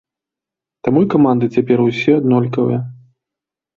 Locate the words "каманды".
1.15-1.51